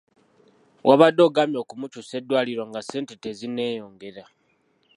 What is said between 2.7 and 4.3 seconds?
ssente tezinneeyongera!